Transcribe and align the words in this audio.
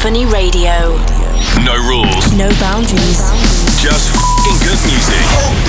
SINPHONY 0.00 0.24
Radio. 0.32 0.96
No 1.60 1.76
rules. 1.76 2.32
No 2.32 2.48
boundaries. 2.56 3.20
Just 3.76 4.08
f***ing 4.16 4.56
good 4.64 4.80
music. 4.88 5.20
Hope 5.28 5.60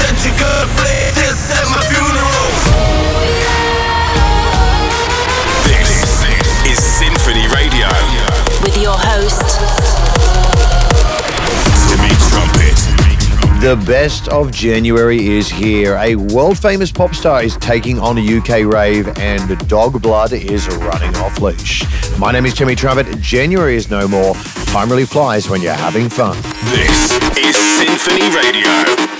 The 13.72 13.78
best 13.86 14.28
of 14.28 14.52
January 14.52 15.30
is 15.30 15.48
here. 15.48 15.96
A 15.96 16.18
world 16.18 16.58
famous 16.58 16.92
pop 16.92 17.16
star 17.16 17.42
is 17.42 17.56
taking 17.56 18.00
on 18.00 18.18
a 18.18 18.38
UK 18.38 18.66
rave, 18.66 19.08
and 19.18 19.58
Dog 19.70 20.02
Blood 20.02 20.34
is 20.34 20.68
running 20.68 21.16
off 21.16 21.40
leash. 21.40 21.86
My 22.20 22.34
name 22.34 22.46
is 22.46 22.54
Timmy 22.54 22.76
Trumpet. 22.76 23.22
January 23.22 23.78
is 23.78 23.90
no 23.90 24.10
more. 24.10 24.36
Time 24.66 24.90
really 24.90 25.06
flies 25.06 25.48
when 25.48 25.62
you're 25.62 25.72
having 25.72 26.10
fun. 26.10 26.36
This 26.66 27.14
is 27.38 27.56
SINPHONY 27.56 28.36
Radio. 28.36 29.11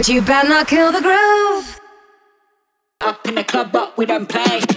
But 0.00 0.08
you 0.08 0.22
better 0.22 0.48
not 0.48 0.66
kill 0.66 0.90
the 0.90 1.02
groove. 1.02 1.78
Up 3.02 3.28
in 3.28 3.34
the 3.34 3.44
club, 3.44 3.70
but 3.70 3.98
we 3.98 4.06
don't 4.06 4.26
play. 4.26 4.69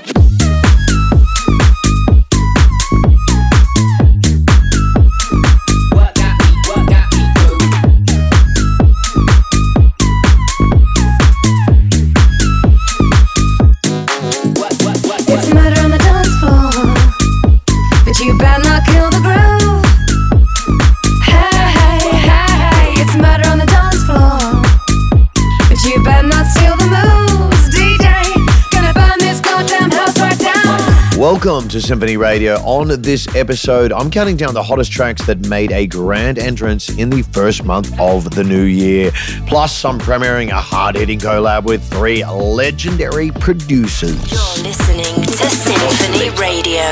Welcome 31.44 31.68
to 31.72 31.82
SINPHONY 31.82 32.16
Radio. 32.16 32.56
On 32.62 32.88
this 33.02 33.28
episode, 33.36 33.92
I'm 33.92 34.10
counting 34.10 34.38
down 34.38 34.54
the 34.54 34.64
hottest 34.64 34.94
tracks 34.94 35.26
that 35.26 35.46
made 35.50 35.74
a 35.74 35.86
grand 35.86 36.40
entrance 36.40 36.88
in 36.88 37.10
the 37.10 37.22
first 37.22 37.66
month 37.66 38.00
of 38.00 38.30
the 38.30 38.46
new 38.46 38.64
year. 38.64 39.12
Plus, 39.46 39.84
I'm 39.84 40.00
premiering 40.00 40.52
a 40.52 40.62
hard 40.62 40.96
hitting 40.96 41.20
collab 41.20 41.66
with 41.66 41.84
three 41.90 42.24
legendary 42.24 43.30
producers. 43.32 44.16
You're 44.32 44.64
listening 44.64 45.16
to 45.26 45.44
SINPHONY 45.52 46.30
Radio. 46.40 46.88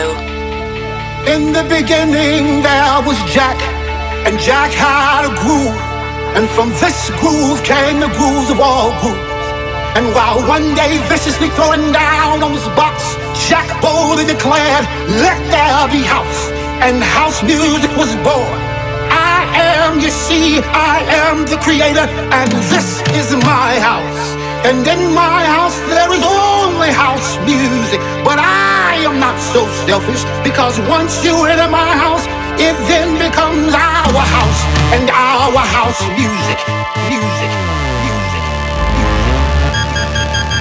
In 1.32 1.54
the 1.54 1.64
beginning, 1.64 2.62
there 2.62 3.02
was 3.08 3.16
Jack, 3.32 3.56
and 4.28 4.38
Jack 4.38 4.72
had 4.72 5.32
a 5.32 5.34
groove. 5.40 5.80
And 6.36 6.50
from 6.50 6.72
this 6.82 7.10
groove 7.22 7.64
came 7.64 8.02
the 8.02 8.12
grooves 8.20 8.50
of 8.52 8.60
all 8.60 8.92
grooves. 9.00 9.32
And 9.96 10.08
while 10.14 10.46
one 10.46 10.76
day 10.76 10.98
viciously 11.08 11.48
throwing 11.50 11.94
down 11.94 12.44
on 12.44 12.52
this 12.52 12.68
box, 12.76 13.16
Jack 13.50 13.68
boldly 13.82 14.26
declared, 14.26 14.86
Let 15.26 15.40
there 15.50 15.88
be 15.90 16.06
house, 16.06 16.52
and 16.86 17.02
house 17.02 17.42
music 17.44 17.92
was 17.98 18.14
born. 18.24 18.60
I 19.10 19.44
am, 19.56 20.00
you 20.00 20.10
see, 20.10 20.60
I 20.62 21.02
am 21.26 21.46
the 21.46 21.58
creator, 21.58 22.06
and 22.32 22.52
this 22.72 23.02
is 23.18 23.34
my 23.44 23.80
house. 23.80 24.24
And 24.64 24.86
in 24.86 25.14
my 25.14 25.44
house, 25.46 25.78
there 25.90 26.12
is 26.14 26.24
only 26.24 26.92
house 26.94 27.38
music. 27.44 28.00
But 28.24 28.38
I 28.40 29.02
am 29.04 29.20
not 29.20 29.38
so 29.54 29.66
selfish, 29.90 30.24
because 30.44 30.80
once 30.88 31.26
you 31.26 31.34
enter 31.46 31.70
my 31.70 31.98
house, 31.98 32.26
it 32.62 32.78
then 32.88 33.18
becomes 33.18 33.74
our 33.74 34.22
house, 34.38 34.62
and 34.94 35.10
our 35.10 35.64
house 35.76 36.02
music, 36.14 36.60
music. 37.10 37.52
music. 38.06 38.42
music. 38.96 40.61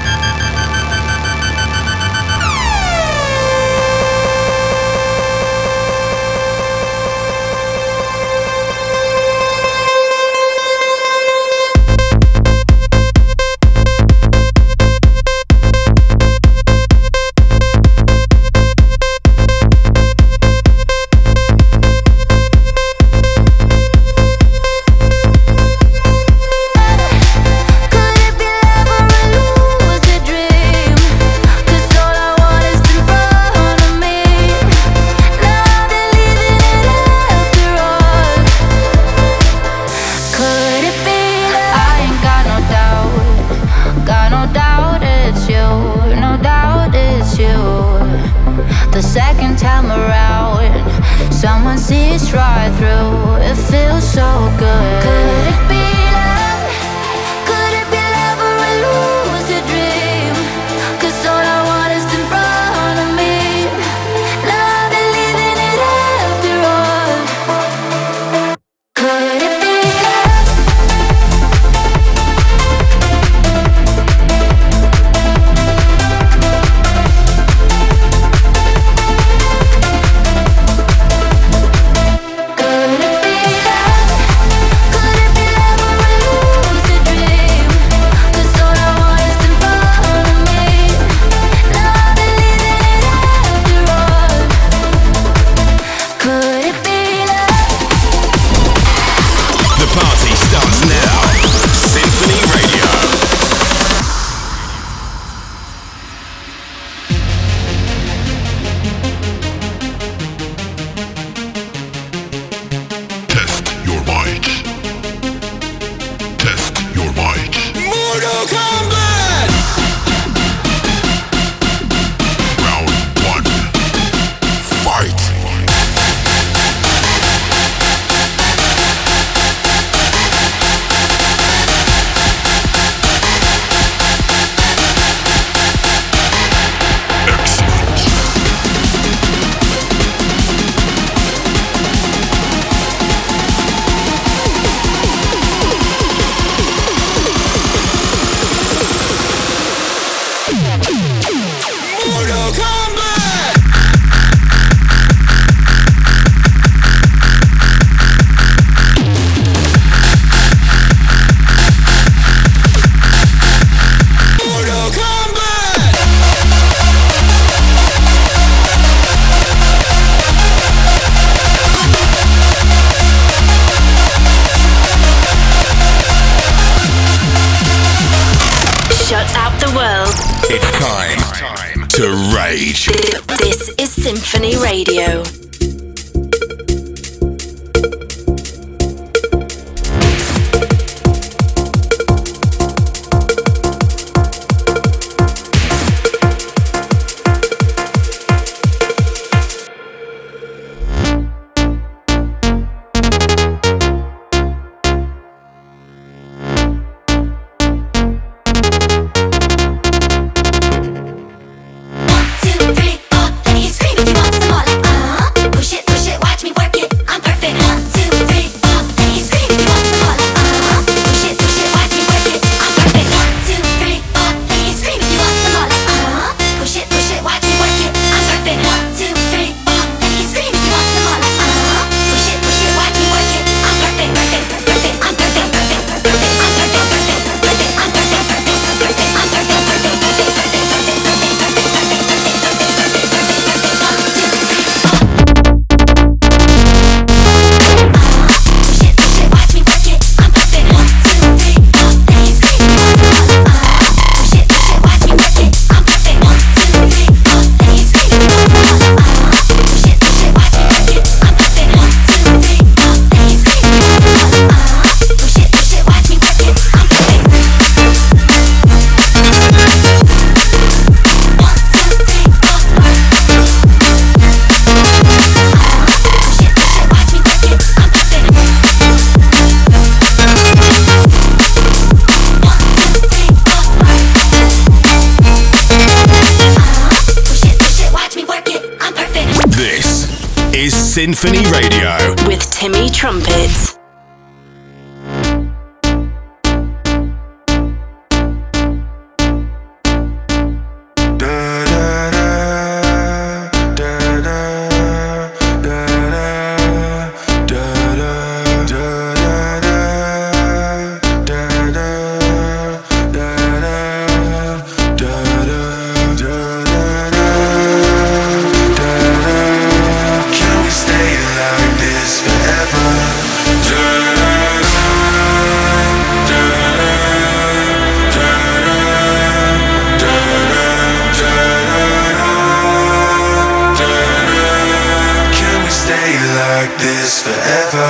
Forever? 337.32 337.89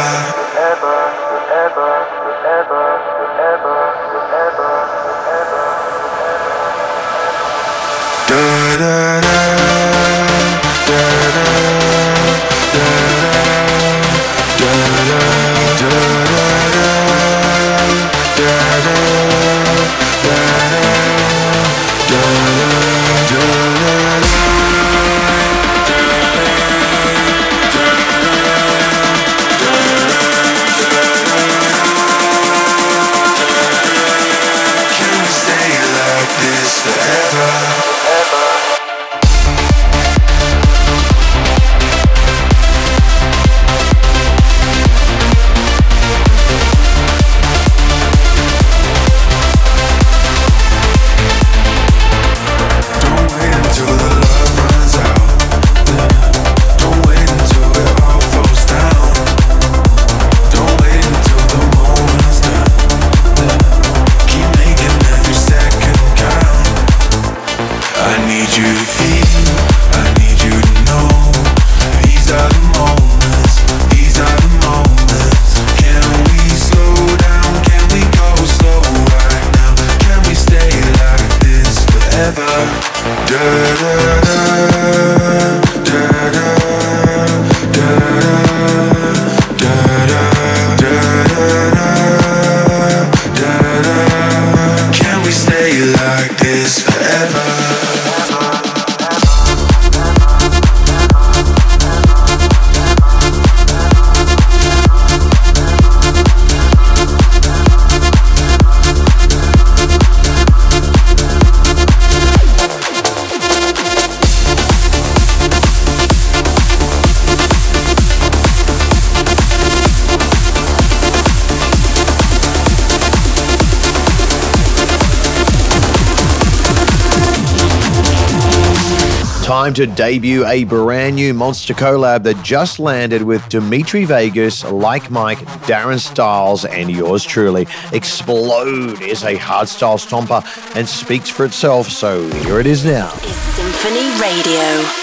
Time 129.60 129.74
to 129.74 129.86
debut 129.86 130.46
a 130.46 130.64
brand 130.64 131.16
new 131.16 131.34
monster 131.34 131.74
collab 131.74 132.22
that 132.22 132.42
just 132.42 132.78
landed 132.78 133.20
with 133.20 133.46
Dimitri 133.50 134.06
Vegas, 134.06 134.64
Like 134.64 135.10
Mike, 135.10 135.40
Darren 135.66 136.00
Styles, 136.00 136.64
and 136.64 136.90
yours 136.90 137.22
truly. 137.24 137.66
Explode 137.92 139.02
is 139.02 139.22
a 139.22 139.36
hardstyle 139.36 140.00
stomper 140.00 140.42
and 140.74 140.88
speaks 140.88 141.28
for 141.28 141.44
itself, 141.44 141.88
so 141.88 142.26
here 142.26 142.58
it 142.58 142.66
is 142.66 142.86
now. 142.86 143.10
SINPHONY 143.10 144.18
Radio. 144.18 144.99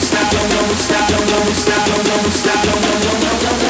stop, 0.00 0.32
don't, 0.32 0.50
don't 0.50 0.76
stop, 0.76 1.08
don't, 1.08 1.28
don't 1.28 1.54
stop, 1.54 1.86
don't, 1.86 2.04
don't 2.04 2.32
stop, 2.32 2.64
don't, 2.64 2.82
don't 2.82 3.60
stop. 3.60 3.69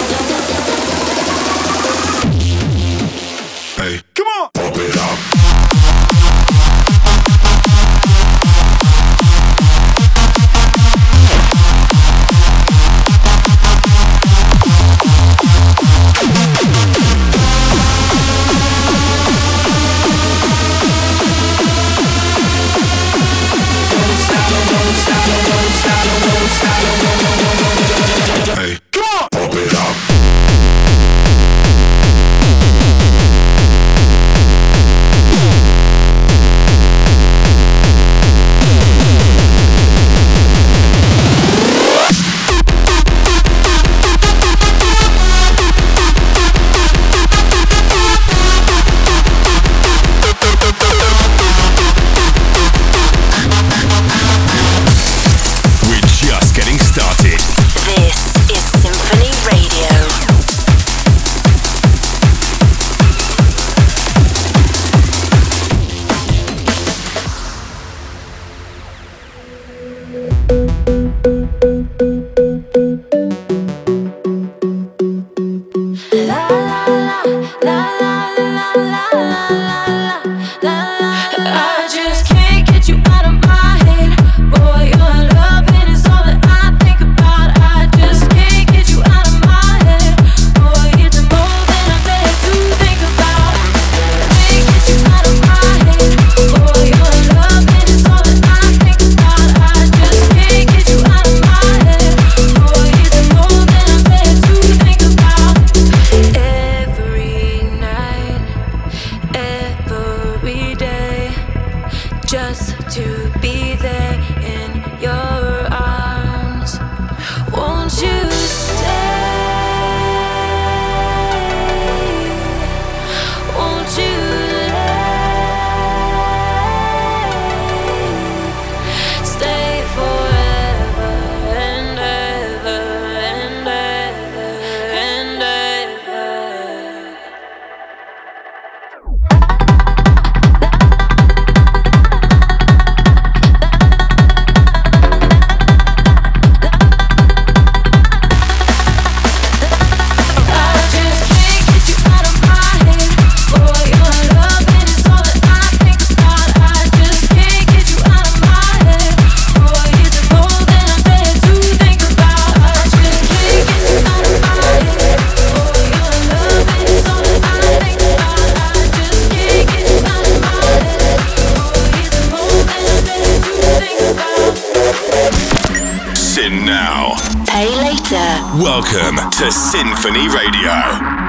To 179.41 179.51
SINPHONY 179.51 180.29
Radio. 180.29 181.20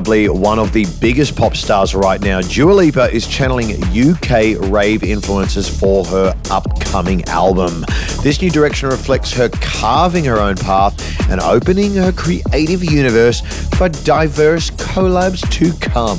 Undoubtedly 0.00 0.28
one 0.30 0.58
of 0.58 0.72
the 0.72 0.86
biggest 0.98 1.36
pop 1.36 1.54
stars 1.54 1.94
right 1.94 2.22
now. 2.22 2.40
Dua 2.40 2.72
Lipa 2.72 3.10
is 3.14 3.26
channeling 3.26 3.72
UK 3.92 4.58
rave 4.72 5.02
influences 5.02 5.68
for 5.68 6.06
her 6.06 6.34
upcoming 6.50 7.22
album. 7.26 7.84
This 8.22 8.40
new 8.40 8.50
direction 8.50 8.88
reflects 8.88 9.30
her 9.34 9.50
carving 9.50 10.24
her 10.24 10.38
own 10.38 10.56
path 10.56 10.94
and 11.28 11.40
opening 11.40 11.92
her 11.94 12.12
creative 12.12 12.82
universe 12.82 13.42
for 13.76 13.90
diverse 13.90 14.70
collabs 14.70 15.48
to 15.50 15.72
come. 15.80 16.18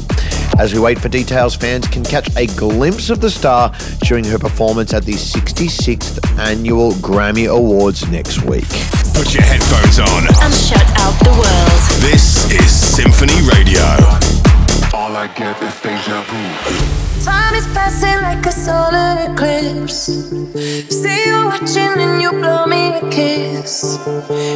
As 0.60 0.74
we 0.74 0.80
wait 0.80 1.00
for 1.00 1.10
details, 1.10 1.56
fans 1.56 1.88
can 1.88 2.04
catch 2.04 2.30
a 2.36 2.48
glimpse 2.56 3.10
of 3.10 3.20
the 3.20 3.30
star 3.30 3.74
during 4.04 4.24
her 4.26 4.38
performance 4.38 4.94
at 4.94 5.06
the 5.06 5.14
66th 5.14 6.20
Annual 6.38 6.92
Grammy 6.94 7.50
Awards 7.50 8.08
next 8.10 8.44
week. 8.44 8.68
Put 9.14 9.34
your 9.34 9.44
headphones 9.44 10.00
on. 10.00 10.28
And 10.44 10.54
shut 10.54 10.86
out 11.00 11.18
the 11.24 11.32
world. 11.32 11.82
This 12.02 12.46
is 12.52 12.70
SINPHONY 12.70 13.42
Radio. 13.50 13.82
All 14.94 15.16
I 15.16 15.28
get 15.36 15.62
is 15.64 15.80
deja 15.82 16.22
vu. 16.24 17.02
Time 17.24 17.54
is 17.56 17.66
passing 17.68 18.22
like 18.22 18.46
a 18.46 18.52
solar 18.52 19.32
eclipse. 19.32 20.08
See 20.90 21.26
you 21.26 21.46
watching 21.46 22.02
and 22.02 22.22
you 22.22 22.32
blow 22.32 22.66
me 22.66 22.96
a 22.96 23.10
kiss. 23.10 23.98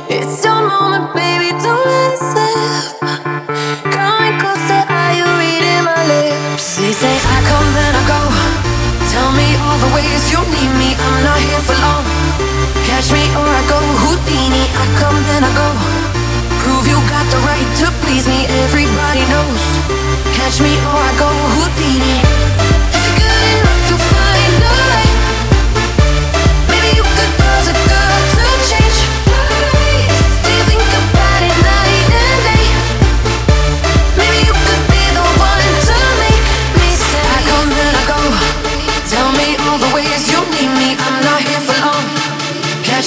It's 0.09 0.43
your 0.43 0.67
moment, 0.67 1.13
baby, 1.13 1.51
don't 1.61 1.85
let 1.85 2.13
it 2.13 2.19
slip. 2.19 3.54
Lips? 6.55 6.77
They 6.77 6.91
say 6.91 7.11
I 7.11 7.37
come, 7.51 7.67
then 7.75 7.93
I 7.99 8.03
go. 8.07 8.21
Tell 9.11 9.31
me 9.35 9.47
all 9.59 9.77
the 9.83 9.91
ways 9.91 10.31
you 10.31 10.39
need 10.55 10.71
me. 10.79 10.95
I'm 10.95 11.23
not 11.27 11.39
here 11.39 11.63
for 11.67 11.75
long. 11.83 12.05
Catch 12.87 13.11
me 13.11 13.23
or 13.35 13.43
I 13.43 13.61
go 13.67 13.79
Houdini. 14.03 14.63
I 14.71 14.85
come, 14.99 15.17
then 15.27 15.43
I 15.43 15.51
go. 15.51 15.69
Prove 16.63 16.87
you 16.87 16.99
got 17.11 17.25
the 17.27 17.39
right 17.43 17.69
to 17.83 17.87
please 18.03 18.27
me. 18.27 18.47
Everybody 18.63 19.23
knows. 19.27 19.63
Catch 20.31 20.61
me 20.63 20.71
or 20.91 20.99
I 20.99 21.11
go 21.19 21.29
Houdini. 21.55 22.64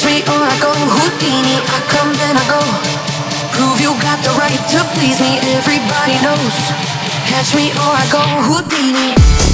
Me 0.08 0.22
or 0.24 0.40
I 0.40 0.56
go 0.58 0.72
Houdini. 0.72 1.60
I 1.60 1.78
come 1.92 2.10
then 2.16 2.34
I 2.34 2.44
go. 2.48 2.60
Prove 3.52 3.78
you 3.78 3.92
got 4.00 4.16
the 4.24 4.32
right 4.40 4.56
to 4.72 4.80
please 4.96 5.20
me. 5.20 5.36
Everybody 5.52 6.16
knows. 6.24 6.56
Catch 7.28 7.54
me 7.54 7.68
or 7.72 7.92
I 7.92 8.08
go 8.10 8.24
Houdini. 8.48 9.47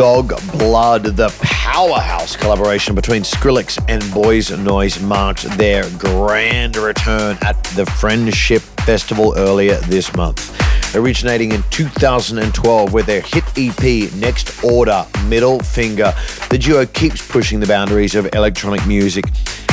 Dog 0.00 0.28
Blood, 0.52 1.04
the 1.04 1.28
powerhouse 1.42 2.34
collaboration 2.34 2.94
between 2.94 3.20
Skrillex 3.20 3.78
and 3.86 4.02
Boys 4.14 4.48
Noize, 4.48 4.98
marked 5.06 5.42
their 5.58 5.84
grand 5.98 6.78
return 6.78 7.36
at 7.42 7.62
the 7.76 7.84
Friendship 7.84 8.62
Festival 8.86 9.34
earlier 9.36 9.76
this 9.90 10.16
month. 10.16 10.56
Originating 10.96 11.52
in 11.52 11.62
2012 11.68 12.94
with 12.94 13.04
their 13.04 13.20
hit 13.20 13.44
EP 13.58 14.10
Next 14.14 14.64
Order 14.64 15.04
Middle 15.26 15.60
Finger, 15.60 16.14
the 16.48 16.56
duo 16.56 16.86
keeps 16.86 17.30
pushing 17.30 17.60
the 17.60 17.66
boundaries 17.66 18.14
of 18.14 18.26
electronic 18.34 18.86
music. 18.86 19.26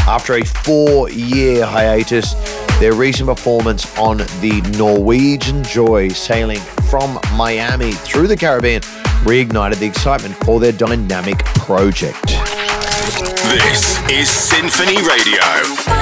After 0.10 0.34
a 0.34 0.44
four 0.44 1.10
year 1.10 1.66
hiatus, 1.66 2.34
their 2.82 2.94
recent 2.94 3.30
performance 3.30 3.98
on 3.98 4.18
the 4.18 4.62
Norwegian 4.78 5.64
Joy 5.64 6.10
sailing 6.10 6.60
from 6.90 7.18
Miami 7.34 7.94
through 7.94 8.28
the 8.28 8.36
Caribbean 8.36 8.82
reignited 9.28 9.78
the 9.80 9.86
excitement 9.86 10.34
for 10.46 10.60
their 10.62 10.72
dynamic 10.72 11.44
project. 11.56 12.28
This 13.44 14.00
is 14.10 14.30
SINPHONY 14.30 15.06
Radio. 15.06 15.97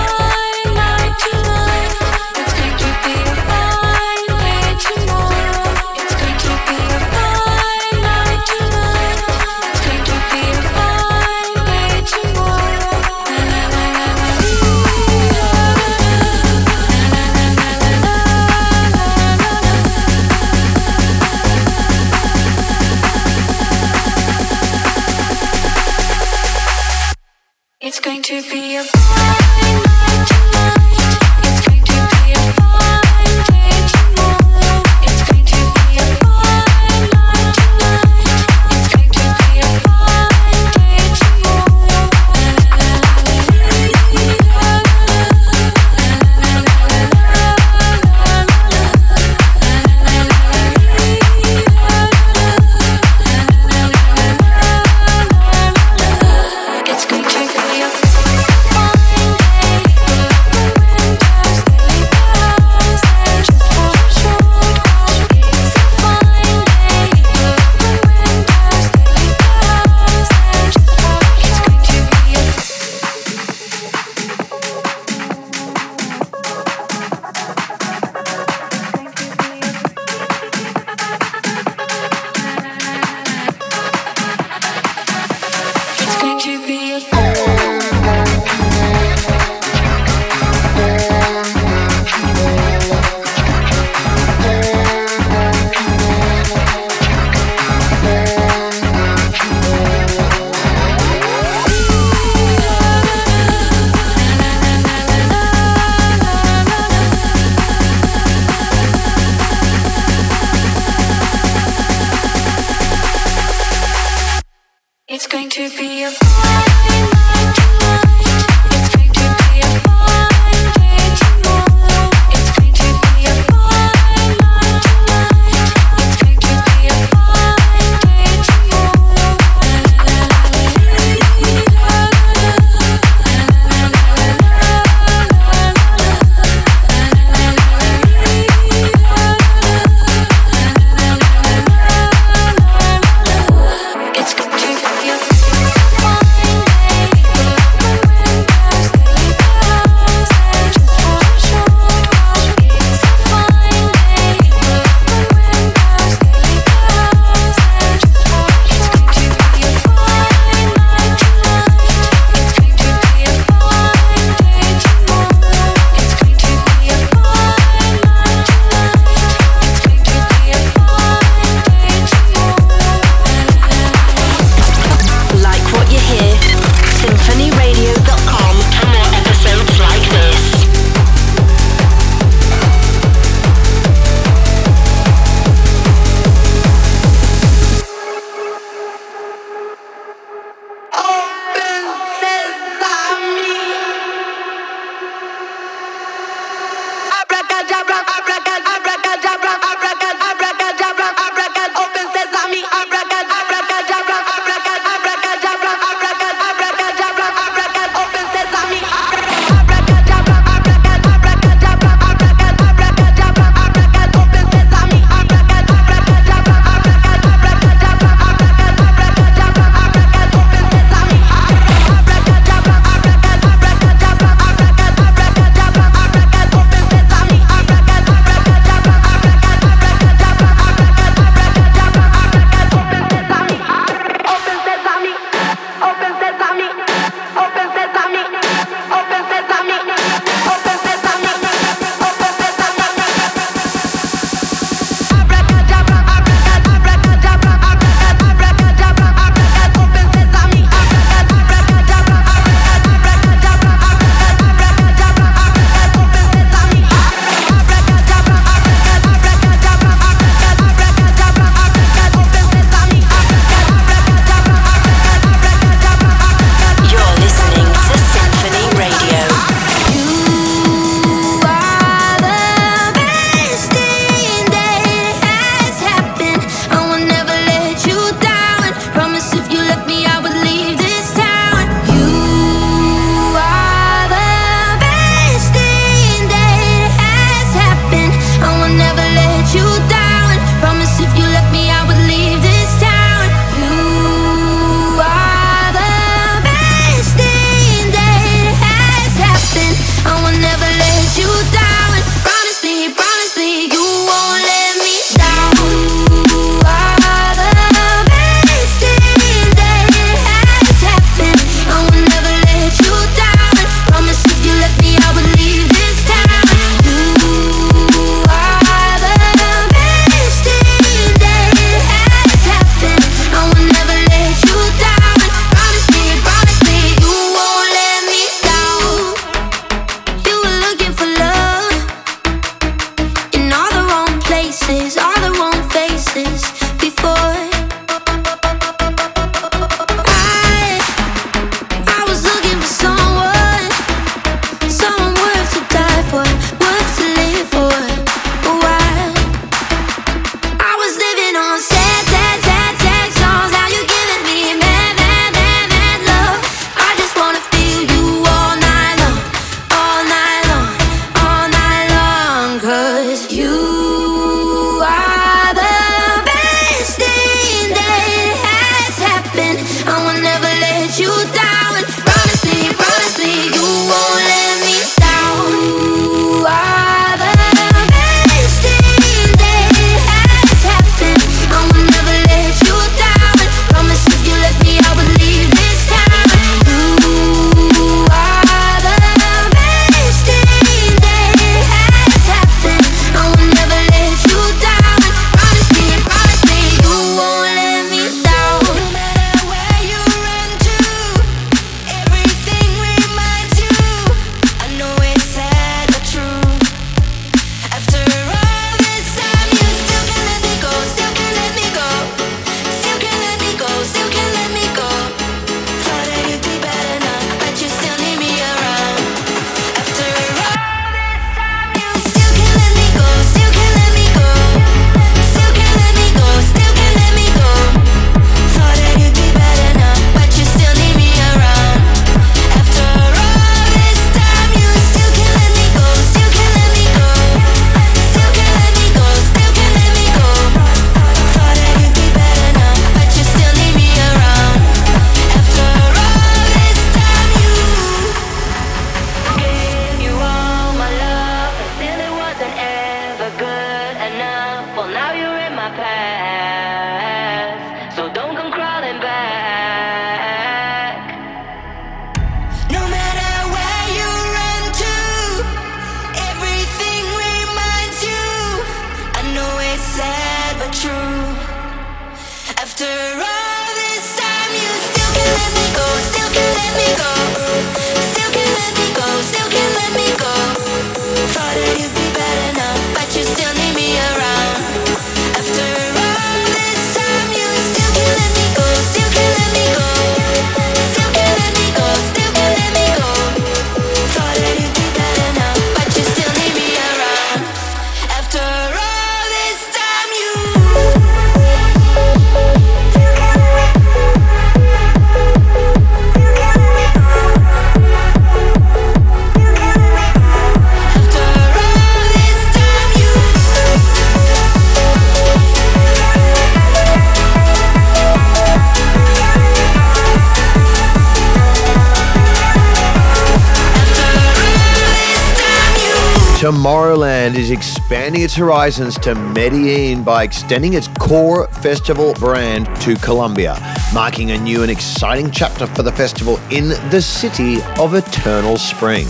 its 528.26 528.34
horizons 528.34 528.98
to 528.98 529.14
Medellin 529.14 530.04
by 530.04 530.24
extending 530.24 530.74
its 530.74 530.88
core 531.00 531.46
festival 531.62 532.12
brand 532.16 532.66
to 532.82 532.96
Colombia, 532.96 533.56
marking 533.94 534.32
a 534.32 534.38
new 534.40 534.64
and 534.64 534.72
exciting 534.72 535.30
chapter 535.30 535.68
for 535.68 535.84
the 535.84 535.92
festival 535.92 536.40
in 536.50 536.70
the 536.90 537.00
city 537.00 537.58
of 537.78 537.94
Eternal 537.94 538.58
Spring. 538.58 539.06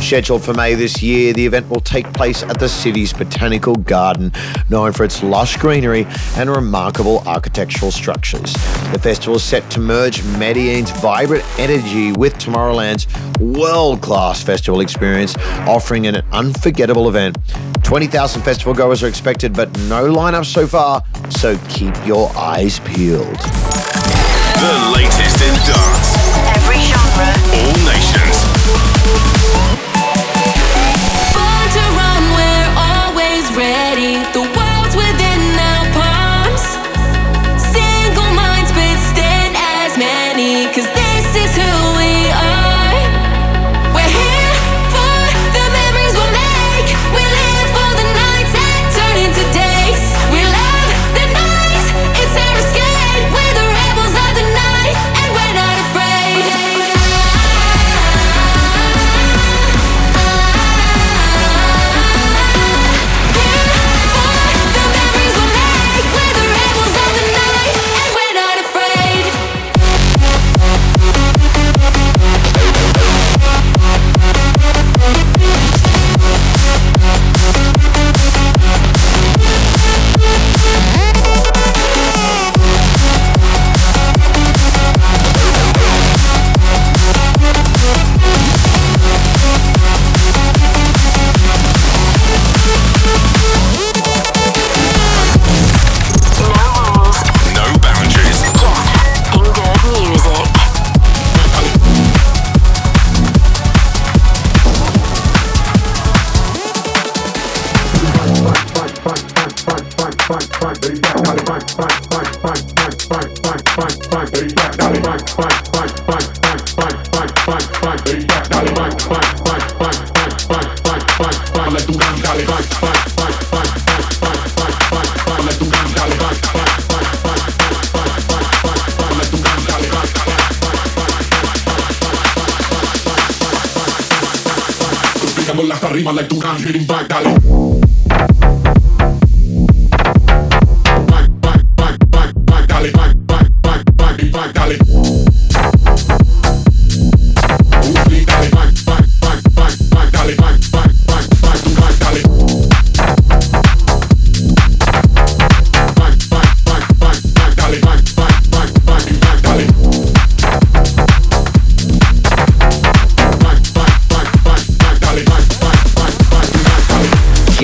Scheduled 0.00 0.42
for 0.42 0.54
May 0.54 0.74
this 0.74 1.02
year, 1.02 1.34
the 1.34 1.44
event 1.44 1.68
will 1.68 1.80
take 1.80 2.10
place 2.14 2.42
at 2.42 2.58
the 2.58 2.68
city's 2.68 3.12
botanical 3.12 3.74
garden, 3.74 4.32
known 4.70 4.92
for 4.92 5.04
its 5.04 5.22
lush 5.22 5.58
greenery 5.58 6.06
and 6.36 6.48
remarkable 6.48 7.18
architectural 7.26 7.90
structures. 7.90 8.54
The 8.92 9.00
festival 9.02 9.36
is 9.36 9.42
set 9.42 9.68
to 9.72 9.80
merge 9.80 10.24
Medellin's 10.38 10.90
vibrant 11.02 11.44
energy 11.58 12.12
with 12.12 12.38
Tomorrowland's 12.38 13.06
world 13.38 14.00
class 14.00 14.42
festival 14.42 14.80
experience, 14.80 15.36
offering 15.68 16.06
an 16.06 16.22
unforgettable 16.32 17.10
event 17.10 17.36
20,000 17.94 18.42
festival 18.42 18.74
goers 18.74 19.04
are 19.04 19.06
expected, 19.06 19.52
but 19.52 19.70
no 19.82 20.12
lineup 20.12 20.44
so 20.44 20.66
far, 20.66 21.00
so 21.30 21.56
keep 21.68 21.94
your 22.04 22.28
eyes 22.36 22.80
peeled. 22.80 23.38
The 24.58 24.90
latest 24.92 25.38
in 25.38 25.54
dance. 25.62 26.18
Every 26.58 26.82
genre. 26.90 27.30
All 27.54 27.93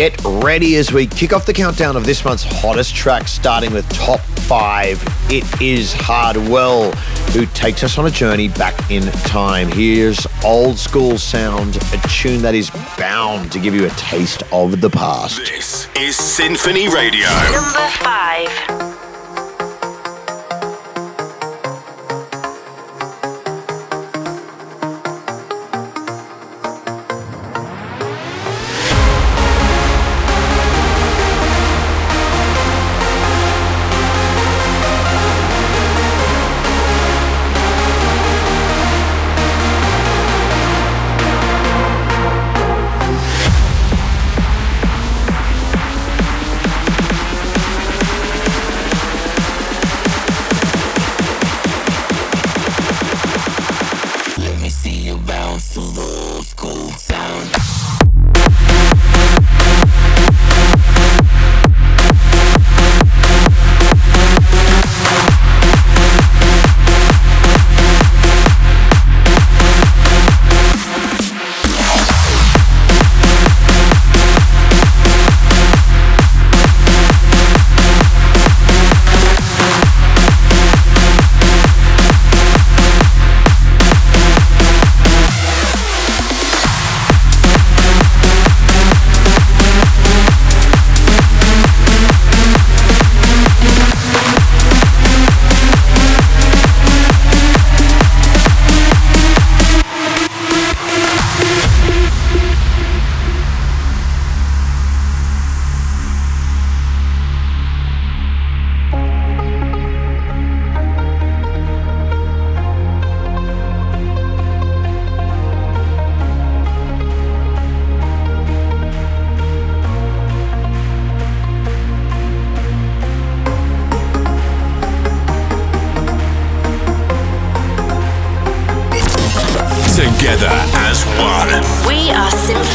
Get 0.01 0.19
ready 0.25 0.77
as 0.77 0.91
we 0.91 1.07
kick 1.07 1.35
off 1.35 1.45
the 1.45 1.53
countdown 1.53 1.95
of 1.95 2.07
this 2.07 2.25
month's 2.25 2.43
hottest 2.43 2.95
tracks, 2.95 3.33
starting 3.33 3.71
with 3.71 3.87
top 3.91 4.21
five. 4.21 4.99
It 5.29 5.45
is 5.61 5.93
Hardwell, 5.93 6.93
who 7.33 7.45
takes 7.45 7.85
us 7.85 7.99
on 7.99 8.07
a 8.07 8.11
journey 8.11 8.49
back 8.49 8.91
in 8.91 9.03
time. 9.25 9.69
Here's 9.71 10.27
old 10.43 10.79
school 10.79 11.19
sound, 11.19 11.77
a 11.93 12.01
tune 12.09 12.41
that 12.41 12.55
is 12.55 12.71
bound 12.97 13.53
to 13.53 13.59
give 13.59 13.75
you 13.75 13.85
a 13.85 13.91
taste 13.91 14.43
of 14.53 14.81
the 14.81 14.89
past. 14.89 15.37
This 15.37 15.87
is 15.95 16.17
SINPHONY 16.17 16.89
Radio. 16.89 17.29
Number 17.53 17.87
five. 17.99 18.80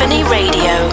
SINPHONY 0.05 0.23
Radio. 0.29 0.84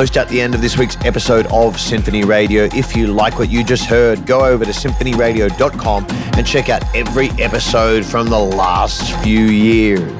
Almost 0.00 0.16
at 0.16 0.30
the 0.30 0.40
end 0.40 0.54
of 0.54 0.62
this 0.62 0.78
week's 0.78 0.96
episode 1.04 1.44
of 1.48 1.78
SINPHONY 1.78 2.24
Radio. 2.24 2.70
If 2.72 2.96
you 2.96 3.08
like 3.08 3.38
what 3.38 3.50
you 3.50 3.62
just 3.62 3.84
heard, 3.84 4.24
go 4.24 4.46
over 4.46 4.64
to 4.64 4.70
sinphonyradio.com 4.70 6.06
and 6.08 6.46
check 6.46 6.70
out 6.70 6.82
every 6.96 7.28
episode 7.32 8.06
from 8.06 8.28
the 8.28 8.38
last 8.38 9.14
few 9.22 9.44
years. 9.44 10.19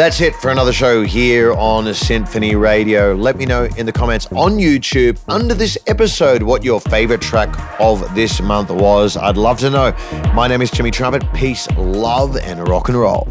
That's 0.00 0.22
it 0.22 0.34
for 0.34 0.50
another 0.50 0.72
show 0.72 1.04
here 1.04 1.52
on 1.52 1.84
SINPHONY 1.84 2.58
Radio. 2.58 3.14
Let 3.14 3.36
me 3.36 3.44
know 3.44 3.64
in 3.76 3.84
the 3.84 3.92
comments 3.92 4.26
on 4.32 4.52
YouTube 4.52 5.20
under 5.28 5.52
this 5.52 5.76
episode 5.86 6.42
what 6.42 6.64
your 6.64 6.80
favorite 6.80 7.20
track 7.20 7.54
of 7.78 8.14
this 8.14 8.40
month 8.40 8.70
was. 8.70 9.18
I'd 9.18 9.36
love 9.36 9.58
to 9.58 9.68
know. 9.68 9.94
My 10.32 10.48
name 10.48 10.62
is 10.62 10.70
Timmy 10.70 10.90
Trumpet. 10.90 11.30
Peace, 11.34 11.70
love, 11.76 12.38
and 12.38 12.66
rock 12.66 12.88
and 12.88 12.98
roll. 12.98 13.28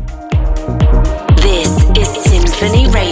This 1.37 1.75
is 1.97 2.07
SINPHONY 2.27 2.93
Radio. 2.93 3.08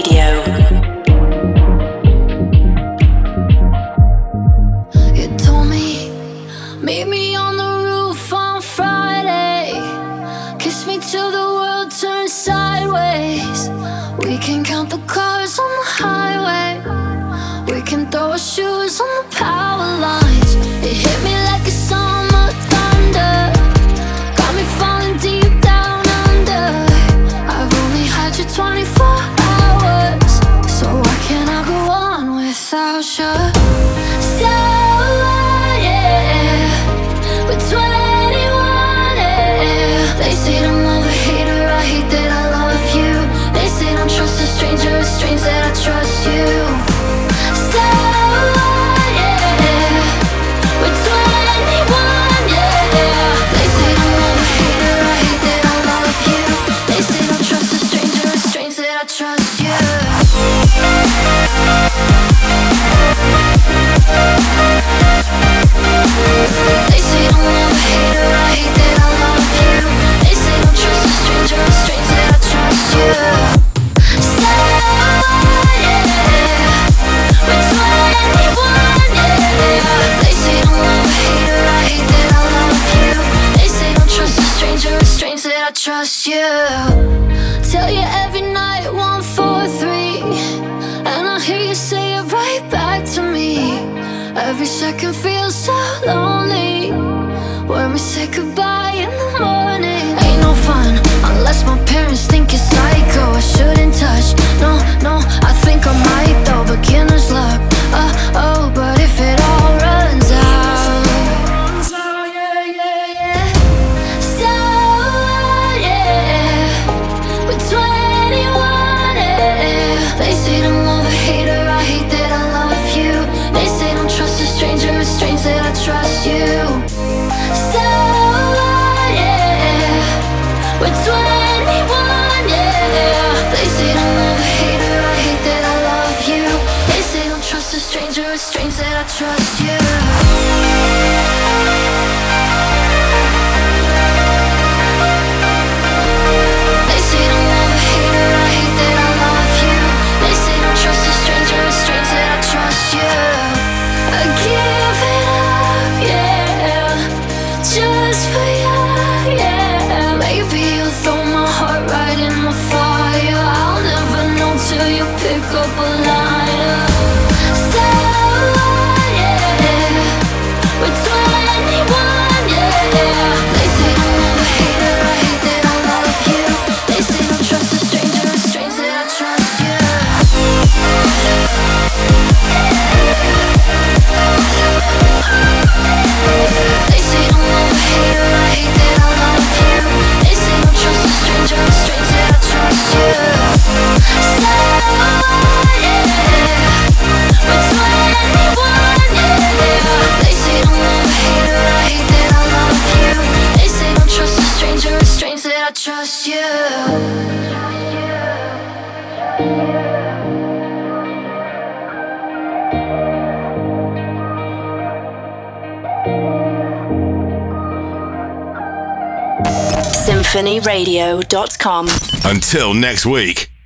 sinphonyradio.com. 220.38 221.88
Until 222.26 222.74
next 222.76 223.06
week. 223.06 223.47